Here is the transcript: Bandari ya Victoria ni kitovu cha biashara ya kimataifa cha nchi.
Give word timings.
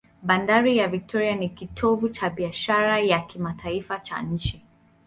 Bandari 0.23 0.77
ya 0.77 0.87
Victoria 0.87 1.35
ni 1.35 1.49
kitovu 1.49 2.09
cha 2.09 2.29
biashara 2.29 2.99
ya 2.99 3.19
kimataifa 3.21 3.99
cha 3.99 4.21
nchi. 4.21 4.61